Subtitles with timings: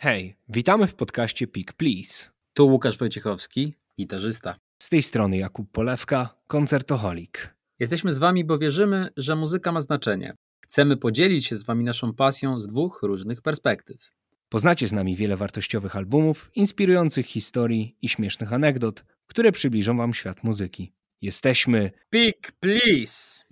[0.00, 2.30] Hej, witamy w podcaście Pick Please.
[2.54, 4.56] Tu Łukasz Wojciechowski, gitarzysta.
[4.82, 7.54] Z tej strony Jakub Polewka, koncertoholik.
[7.78, 10.34] Jesteśmy z Wami, bo wierzymy, że muzyka ma znaczenie.
[10.60, 14.10] Chcemy podzielić się z Wami naszą pasją z dwóch różnych perspektyw.
[14.48, 20.44] Poznacie z nami wiele wartościowych albumów, inspirujących historii i śmiesznych anegdot, które przybliżą Wam świat
[20.44, 20.92] muzyki.
[21.22, 23.44] Jesteśmy Pick Please!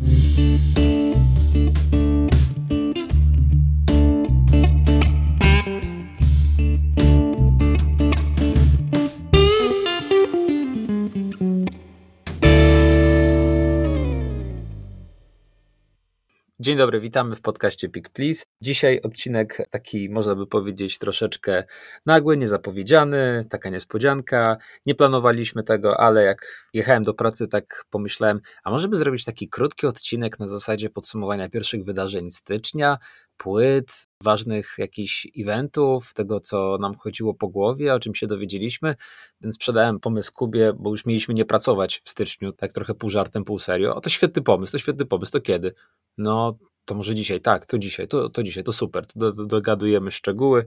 [16.66, 18.44] Dzień dobry, witamy w podcaście Pick Please.
[18.60, 21.64] Dzisiaj odcinek taki, można by powiedzieć, troszeczkę
[22.06, 24.56] nagły, niezapowiedziany, taka niespodzianka.
[24.86, 29.48] Nie planowaliśmy tego, ale jak jechałem do pracy, tak pomyślałem, a może by zrobić taki
[29.48, 32.98] krótki odcinek na zasadzie podsumowania pierwszych wydarzeń stycznia,
[33.36, 38.94] płyt, ważnych jakichś eventów, tego co nam chodziło po głowie, o czym się dowiedzieliśmy,
[39.40, 43.44] więc sprzedałem pomysł Kubie, bo już mieliśmy nie pracować w styczniu, tak trochę pół żartem,
[43.44, 43.94] pół serio.
[43.94, 45.74] O, to świetny pomysł, to świetny pomysł, to kiedy?
[46.18, 50.10] No, to może dzisiaj, tak, to dzisiaj, to, to dzisiaj, to super, to do, dogadujemy
[50.10, 50.66] szczegóły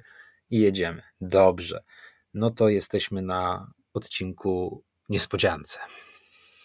[0.49, 1.01] i jedziemy.
[1.21, 1.83] Dobrze,
[2.33, 5.79] no to jesteśmy na odcinku niespodziance.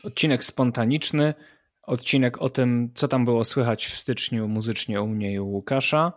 [0.05, 1.35] Odcinek spontaniczny,
[1.83, 6.13] odcinek o tym, co tam było słychać w styczniu muzycznie u mnie i u Łukasza.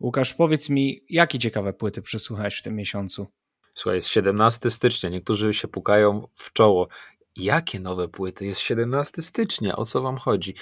[0.00, 3.26] Łukasz, powiedz mi, jakie ciekawe płyty przesłuchałeś w tym miesiącu?
[3.74, 6.88] Słuchaj, jest 17 stycznia, niektórzy się pukają w czoło.
[7.36, 8.46] Jakie nowe płyty?
[8.46, 10.54] Jest 17 stycznia, o co wam chodzi?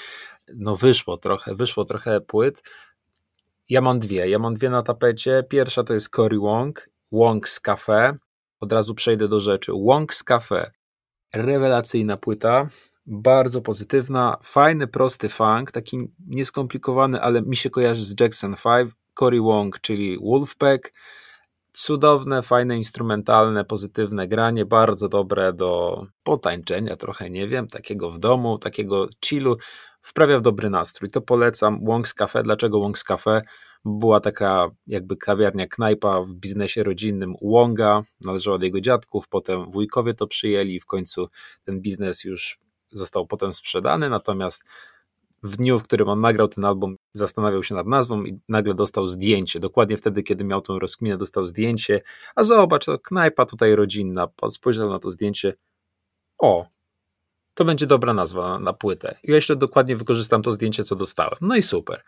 [0.55, 2.63] No wyszło trochę, wyszło trochę płyt.
[3.69, 5.45] Ja mam dwie, ja mam dwie na tapecie.
[5.49, 8.17] Pierwsza to jest Cory Wong, Wong's Cafe.
[8.61, 9.73] Od razu przejdę do rzeczy.
[9.73, 10.71] Wong's Cafe,
[11.35, 12.69] rewelacyjna płyta,
[13.07, 19.41] bardzo pozytywna, fajny, prosty funk, taki nieskomplikowany, ale mi się kojarzy z Jackson 5, Cory
[19.41, 20.93] Wong, czyli Wolfpack.
[21.73, 28.59] Cudowne, fajne, instrumentalne, pozytywne granie, bardzo dobre do potańczenia, trochę nie wiem, takiego w domu,
[28.59, 29.57] takiego chillu,
[30.03, 31.11] wprawia w dobry nastrój.
[31.11, 32.43] To polecam Wong's Cafe.
[32.43, 33.43] Dlaczego Wong's Cafe?
[33.85, 40.15] Była taka jakby kawiarnia, knajpa w biznesie rodzinnym Wonga, należała do jego dziadków, potem wujkowie
[40.15, 41.29] to przyjęli i w końcu
[41.65, 42.59] ten biznes już
[42.93, 44.65] został potem sprzedany, natomiast
[45.43, 49.09] w dniu, w którym on nagrał ten album, zastanawiał się nad nazwą i nagle dostał
[49.09, 49.61] zdjęcie.
[49.61, 52.01] Dokładnie wtedy, kiedy miał tą rozkminę, dostał zdjęcie.
[52.35, 54.29] A zobacz, to knajpa tutaj rodzinna.
[54.51, 55.55] Spojrzał na to zdjęcie.
[56.39, 56.67] O,
[57.55, 59.19] to będzie dobra nazwa na, płytę.
[59.25, 61.39] Ja jeszcze dokładnie wykorzystam to zdjęcie, co dostałem.
[61.41, 62.03] No i super.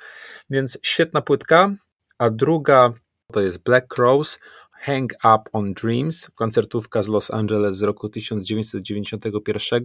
[0.51, 1.75] Więc świetna płytka.
[2.19, 2.93] A druga
[3.33, 4.39] to jest Black Crows.
[4.73, 9.85] Hang Up on Dreams, koncertówka z Los Angeles z roku 1991,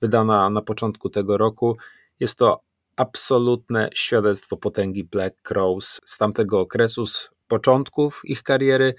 [0.00, 1.76] wydana na początku tego roku.
[2.20, 2.60] Jest to
[3.02, 8.94] absolutne świadectwo potęgi Black Crows z tamtego okresu, z początków ich kariery.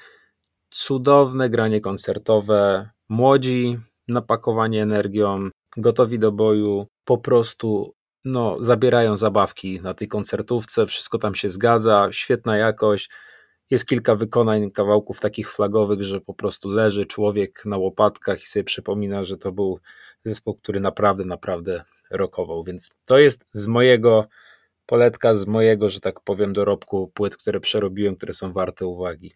[0.69, 3.77] Cudowne granie koncertowe, młodzi,
[4.07, 7.93] napakowani energią, gotowi do boju, po prostu
[8.25, 13.09] no, zabierają zabawki na tej koncertówce, wszystko tam się zgadza, świetna jakość.
[13.73, 18.63] Jest kilka wykonań kawałków takich flagowych, że po prostu leży człowiek na łopatkach i sobie
[18.63, 19.79] przypomina, że to był
[20.23, 22.63] zespół, który naprawdę, naprawdę rokował.
[22.63, 24.27] Więc to jest z mojego
[24.85, 29.33] poletka, z mojego, że tak powiem, dorobku płyt, które przerobiłem, które są warte uwagi.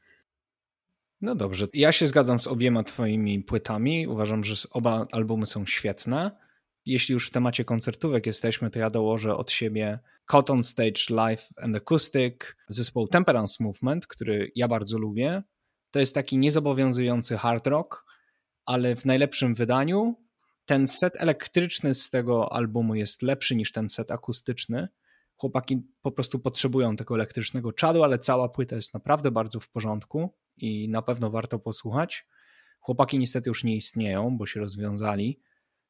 [1.22, 4.08] No dobrze, ja się zgadzam z obiema Twoimi płytami.
[4.08, 6.47] Uważam, że oba albumy są świetne.
[6.88, 11.76] Jeśli już w temacie koncertówek jesteśmy, to ja dołożę od siebie Cotton Stage Live and
[11.76, 12.34] Acoustic,
[12.68, 15.44] zespoł Temperance Movement, który ja bardzo lubię.
[15.92, 18.06] To jest taki niezobowiązujący hard rock,
[18.66, 20.16] ale w najlepszym wydaniu.
[20.66, 24.88] Ten set elektryczny z tego albumu jest lepszy niż ten set akustyczny.
[25.36, 30.34] Chłopaki po prostu potrzebują tego elektrycznego czadu, ale cała płyta jest naprawdę bardzo w porządku
[30.58, 32.26] i na pewno warto posłuchać.
[32.80, 35.40] Chłopaki niestety już nie istnieją, bo się rozwiązali,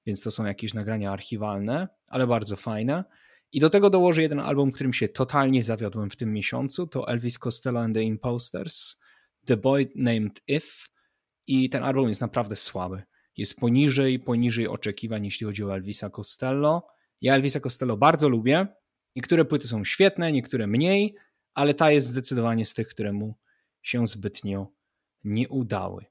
[0.07, 3.03] więc to są jakieś nagrania archiwalne, ale bardzo fajne.
[3.51, 6.87] I do tego dołożę jeden album, którym się totalnie zawiodłem w tym miesiącu.
[6.87, 8.99] To Elvis Costello and the Imposters,
[9.45, 10.67] The Boy Named If.
[11.47, 13.03] I ten album jest naprawdę słaby.
[13.37, 16.87] Jest poniżej, poniżej oczekiwań, jeśli chodzi o Elvisa Costello.
[17.21, 18.67] Ja Elvisa Costello bardzo lubię.
[19.15, 21.15] Niektóre płyty są świetne, niektóre mniej,
[21.53, 23.35] ale ta jest zdecydowanie z tych, które mu
[23.81, 24.71] się zbytnio
[25.23, 26.05] nie udały.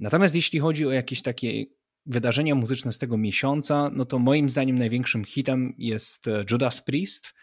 [0.00, 1.75] Natomiast jeśli chodzi o jakieś takie
[2.06, 7.34] wydarzenia muzyczne z tego miesiąca, no to moim zdaniem największym hitem jest e, Judas Priest,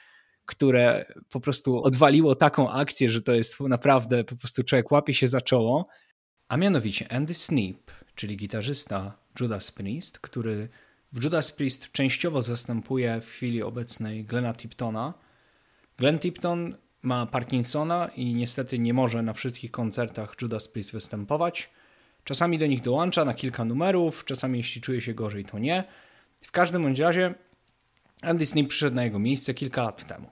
[0.46, 5.28] które po prostu odwaliło taką akcję, że to jest naprawdę po prostu człowiek łapie się
[5.28, 5.88] za czoło.
[6.48, 10.70] A mianowicie Andy Sneap, czyli gitarzysta Judas Priest, który
[11.14, 15.14] w Judas Priest częściowo zastępuje w chwili obecnej Glena Tiptona.
[15.98, 21.70] Glenn Tipton ma Parkinsona i niestety nie może na wszystkich koncertach Judas Priest występować.
[22.24, 25.84] Czasami do nich dołącza na kilka numerów, czasami jeśli czuje się gorzej, to nie.
[26.42, 27.34] W każdym bądź razie
[28.22, 30.30] Andy Snip przyszedł na jego miejsce kilka lat temu.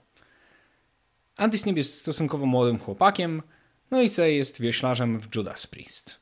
[1.36, 3.42] Andy Snip jest stosunkowo młodym chłopakiem,
[3.90, 6.20] no i co jest wioślarzem w Judas Priest.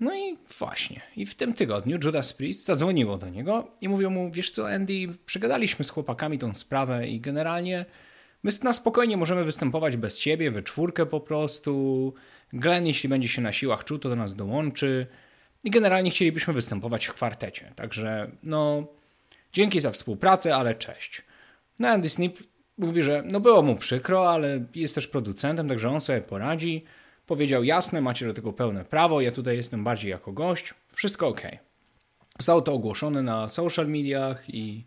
[0.00, 4.30] No i właśnie, i w tym tygodniu Judas Priest zadzwoniło do niego i mówią mu,
[4.30, 4.94] wiesz co Andy,
[5.26, 7.84] przegadaliśmy z chłopakami tą sprawę i generalnie
[8.42, 12.14] my na spokojnie możemy występować bez ciebie, we czwórkę po prostu.
[12.52, 15.06] Glenn, jeśli będzie się na siłach czuł, to do nas dołączy.
[15.64, 17.72] I generalnie chcielibyśmy występować w kwartecie.
[17.76, 18.86] Także, no,
[19.52, 21.22] dzięki za współpracę, ale cześć.
[21.78, 22.38] No, Andy Snip
[22.78, 26.84] mówi, że no było mu przykro, ale jest też producentem, także on sobie poradzi.
[27.26, 31.42] Powiedział, jasne, macie do tego pełne prawo, ja tutaj jestem bardziej jako gość, wszystko ok.
[32.38, 34.84] Zostało to ogłoszone na social mediach i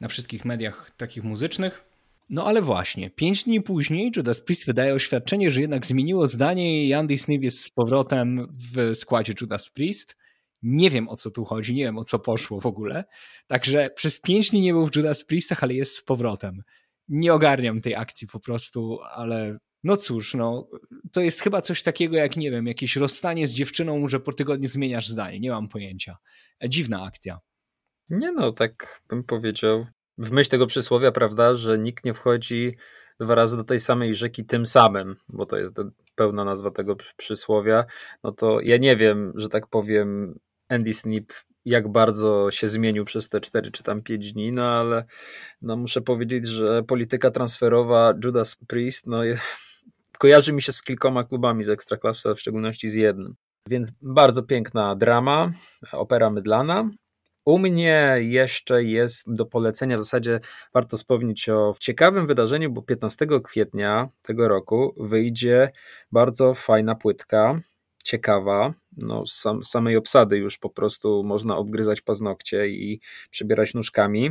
[0.00, 1.84] na wszystkich mediach takich muzycznych.
[2.28, 6.92] No ale właśnie, pięć dni później Judas Priest wydaje oświadczenie, że jednak zmieniło zdanie i
[6.92, 10.16] Andy Smith jest z powrotem w składzie Judas Priest.
[10.62, 13.04] Nie wiem o co tu chodzi, nie wiem o co poszło w ogóle.
[13.46, 16.62] Także przez pięć dni nie był w Judas Priestach, ale jest z powrotem.
[17.08, 20.68] Nie ogarniam tej akcji po prostu, ale no cóż, no,
[21.12, 24.68] to jest chyba coś takiego jak, nie wiem, jakieś rozstanie z dziewczyną, że po tygodniu
[24.68, 25.40] zmieniasz zdanie.
[25.40, 26.16] Nie mam pojęcia.
[26.68, 27.40] Dziwna akcja.
[28.08, 29.86] Nie no, tak bym powiedział
[30.18, 32.76] w myśl tego przysłowia, prawda, że nikt nie wchodzi
[33.20, 35.74] dwa razy do tej samej rzeki tym samym, bo to jest
[36.14, 37.84] pełna nazwa tego przysłowia,
[38.24, 41.32] no to ja nie wiem, że tak powiem, Andy Snip
[41.64, 45.04] jak bardzo się zmienił przez te 4 czy tam 5 dni, no ale
[45.62, 49.20] no muszę powiedzieć, że polityka transferowa Judas Priest no,
[50.18, 53.34] kojarzy mi się z kilkoma klubami z Ekstraklasy, w szczególności z jednym.
[53.68, 55.50] Więc bardzo piękna drama,
[55.92, 56.90] opera mydlana,
[57.46, 60.40] u mnie jeszcze jest do polecenia, w zasadzie
[60.74, 65.70] warto wspomnieć o ciekawym wydarzeniu, bo 15 kwietnia tego roku wyjdzie
[66.12, 67.60] bardzo fajna płytka,
[68.04, 68.74] ciekawa.
[68.96, 73.00] No, sam, samej obsady już po prostu można obgryzać paznokcie i
[73.30, 74.30] przebierać nóżkami.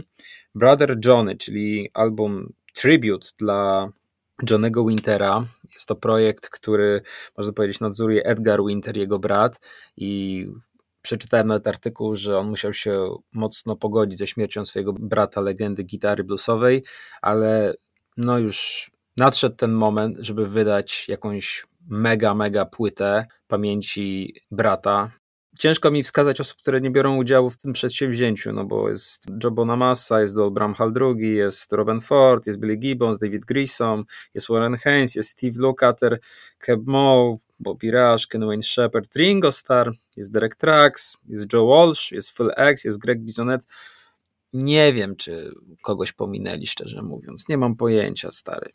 [0.56, 3.90] Brother Johnny, czyli album tribute dla
[4.50, 5.46] Johnego Wintera.
[5.74, 7.02] Jest to projekt, który
[7.38, 9.60] można powiedzieć nadzoruje Edgar Winter, jego brat
[9.98, 10.48] i
[11.06, 16.24] przeczytałem nawet artykuł, że on musiał się mocno pogodzić ze śmiercią swojego brata, legendy gitary
[16.24, 16.84] bluesowej,
[17.22, 17.74] ale
[18.18, 25.12] no już nadszedł ten moment, żeby wydać jakąś mega, mega płytę pamięci brata.
[25.60, 29.51] Ciężko mi wskazać osób, które nie biorą udziału w tym przedsięwzięciu, no bo jest Joe
[29.51, 34.78] Bonamassa, jest Dol Bramhall II, jest Robin Ford, jest Billy Gibbons, David Grissom, jest Warren
[34.78, 36.19] Haynes, jest Steve Lukather,
[36.58, 42.12] Keb Moe, Bobby Rush, Ken Wayne Shepherd, Ringo Starr, jest Derek Trax, jest Joe Walsh,
[42.12, 43.66] jest Phil X, jest Greg Bisonet.
[44.54, 47.50] Nie wiem, czy kogoś pominęli, szczerze mówiąc.
[47.50, 48.72] Nie mam pojęcia, stary.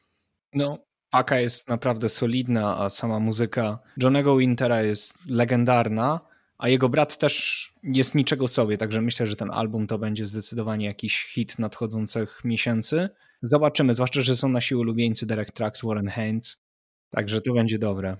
[0.53, 0.79] No,
[1.11, 6.21] paka jest naprawdę solidna, a sama muzyka Johnego Wintera jest legendarna,
[6.59, 10.87] a jego brat też jest niczego sobie, także myślę, że ten album to będzie zdecydowanie
[10.87, 13.09] jakiś hit nadchodzących miesięcy.
[13.43, 16.63] Zobaczymy, zwłaszcza, że są nasi ulubieńcy Derek Trax, Warren Haynes,
[17.11, 18.17] także to będzie dobre.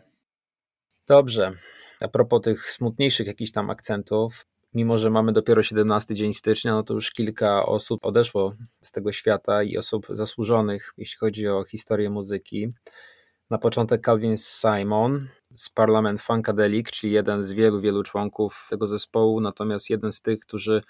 [1.11, 1.53] Dobrze.
[2.01, 6.83] A propos tych smutniejszych jakichś tam akcentów, mimo że mamy dopiero 17 dzień stycznia, no
[6.83, 8.53] to już kilka osób odeszło
[8.83, 12.69] z tego świata i osób zasłużonych, jeśli chodzi o historię muzyki.
[13.51, 19.41] Na początek Calvin Simon z Parliament Funkadelic, czyli jeden z wielu, wielu członków tego zespołu,
[19.41, 20.83] natomiast jeden z tych, którzy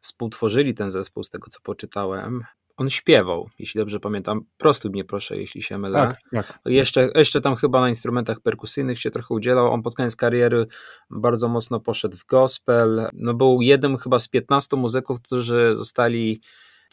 [0.00, 2.44] współtworzyli ten zespół, z tego co poczytałem,
[2.76, 4.44] on śpiewał, jeśli dobrze pamiętam.
[4.56, 5.98] Prostuj mnie proszę, jeśli się mylę.
[5.98, 6.58] Tak, tak.
[6.64, 9.72] Jeszcze, jeszcze tam chyba na instrumentach perkusyjnych się trochę udzielał.
[9.72, 10.66] On pod koniec kariery
[11.10, 13.08] bardzo mocno poszedł w gospel.
[13.12, 16.40] No był jednym chyba z 15 muzyków, którzy zostali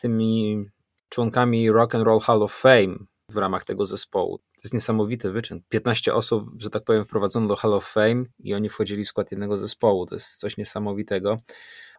[0.02, 0.66] tymi
[1.10, 2.96] członkami Rock and Roll Hall of Fame
[3.30, 4.38] w ramach tego zespołu.
[4.38, 5.62] To jest niesamowity wyczyn.
[5.70, 9.32] 15 osób, że tak powiem, wprowadzono do Hall of Fame i oni wchodzili w skład
[9.32, 10.06] jednego zespołu.
[10.06, 11.38] To jest coś niesamowitego.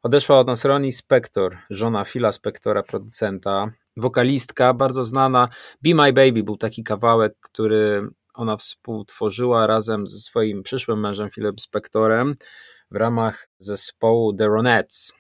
[0.03, 5.49] Odeszła od nas Ronnie Spector, żona Phila Spectora, producenta, wokalistka bardzo znana.
[5.83, 11.59] Be My Baby był taki kawałek, który ona współtworzyła razem ze swoim przyszłym mężem Philem
[11.59, 12.35] Spectorem
[12.91, 15.13] w ramach zespołu The Ronettes.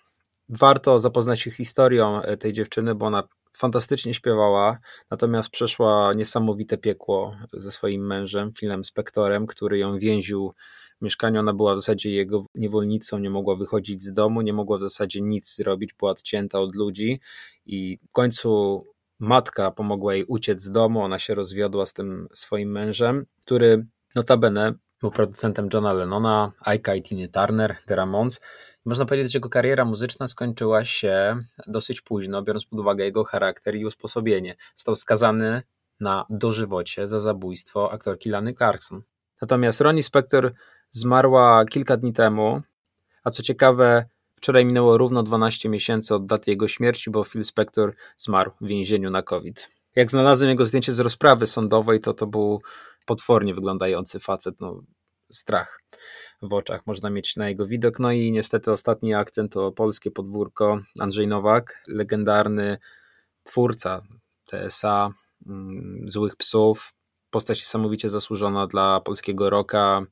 [0.48, 3.22] Warto zapoznać się historią tej dziewczyny, bo ona
[3.56, 4.78] fantastycznie śpiewała,
[5.10, 10.54] natomiast przeszła niesamowite piekło ze swoim mężem, Philem Spectorem, który ją więził
[11.02, 11.40] mieszkaniu.
[11.40, 15.20] Ona była w zasadzie jego niewolnicą, nie mogła wychodzić z domu, nie mogła w zasadzie
[15.20, 17.20] nic zrobić, była odcięta od ludzi
[17.66, 18.84] i w końcu
[19.18, 21.02] matka pomogła jej uciec z domu.
[21.02, 27.02] Ona się rozwiodła z tym swoim mężem, który notabene był producentem Johna Lennona, Aika i
[27.02, 28.40] Tiny Turner, The Ramones.
[28.84, 33.76] Można powiedzieć, że jego kariera muzyczna skończyła się dosyć późno, biorąc pod uwagę jego charakter
[33.76, 34.56] i usposobienie.
[34.76, 35.62] Został skazany
[36.00, 39.02] na dożywocie za zabójstwo aktorki Lany Clarkson.
[39.40, 40.52] Natomiast Ronnie Spector
[40.90, 42.62] zmarła kilka dni temu,
[43.24, 44.04] a co ciekawe,
[44.36, 49.10] wczoraj minęło równo 12 miesięcy od daty jego śmierci, bo Phil Spector zmarł w więzieniu
[49.10, 49.68] na COVID.
[49.96, 52.62] Jak znalazłem jego zdjęcie z rozprawy sądowej, to to był
[53.06, 54.82] potwornie wyglądający facet, no
[55.32, 55.82] strach
[56.42, 57.98] w oczach można mieć na jego widok.
[57.98, 62.78] No i niestety ostatni akcent to polskie podwórko Andrzej Nowak, legendarny
[63.44, 64.02] twórca
[64.46, 65.10] TSA,
[65.46, 66.92] mm, Złych Psów,
[67.30, 70.02] postać niesamowicie zasłużona dla polskiego roka.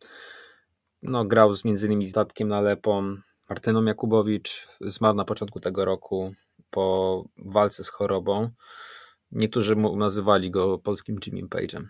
[1.03, 3.17] No, grał z między innymi z Datkiem Nalepą,
[3.49, 6.35] Martyną Jakubowicz, zmarł na początku tego roku
[6.71, 8.51] po walce z chorobą.
[9.33, 11.85] Niektórzy nazywali go polskim Jimmy Page'em.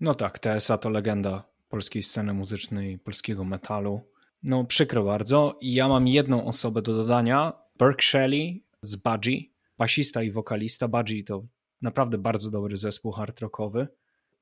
[0.00, 4.00] No tak, TSA to legenda polskiej sceny muzycznej, polskiego metalu.
[4.42, 5.58] No przykro bardzo.
[5.60, 7.52] I ja mam jedną osobę do dodania.
[7.78, 9.40] Burke Shelley z Budgie,
[9.78, 10.88] basista i wokalista.
[10.88, 11.42] Budgie to
[11.82, 13.88] naprawdę bardzo dobry zespół hard rockowy.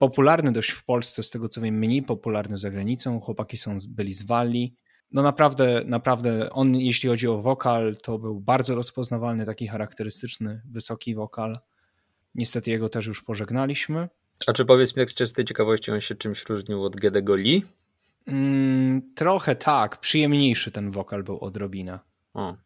[0.00, 3.20] Popularny dość w Polsce, z tego co wiem, mniej popularny za granicą.
[3.20, 4.76] Chłopaki są byli z Walli.
[5.12, 11.14] No naprawdę, naprawdę on, jeśli chodzi o wokal, to był bardzo rozpoznawalny, taki charakterystyczny, wysoki
[11.14, 11.58] wokal.
[12.34, 14.08] Niestety jego też już pożegnaliśmy.
[14.46, 17.62] A czy powiedz mi tak z czystej ciekawości, on się czymś różnił od Gedego Lee?
[18.26, 20.00] Mm, trochę tak.
[20.00, 21.98] Przyjemniejszy ten wokal był odrobinę.
[22.34, 22.56] O.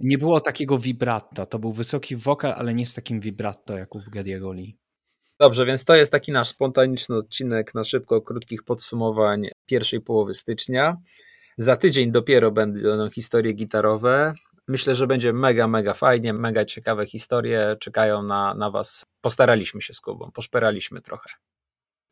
[0.00, 1.46] Nie było takiego vibratta.
[1.46, 4.81] To był wysoki wokal, ale nie z takim vibrato jak u Gediego Lee.
[5.40, 10.96] Dobrze, więc to jest taki nasz spontaniczny odcinek na szybko krótkich podsumowań pierwszej połowy stycznia.
[11.58, 14.34] Za tydzień dopiero będą historie gitarowe.
[14.68, 19.06] Myślę, że będzie mega, mega fajnie, mega ciekawe historie czekają na, na Was.
[19.20, 21.30] Postaraliśmy się z Kubą, poszperaliśmy trochę.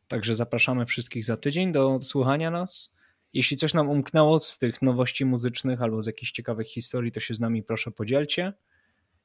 [0.08, 2.94] Także zapraszamy wszystkich za tydzień do słuchania nas.
[3.32, 7.34] Jeśli coś nam umknęło z tych nowości muzycznych albo z jakichś ciekawych historii, to się
[7.34, 8.52] z nami proszę podzielcie.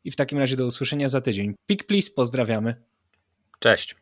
[0.03, 1.55] I w takim razie do usłyszenia za tydzień.
[1.65, 2.75] Pik please, pozdrawiamy.
[3.59, 3.95] Cześć.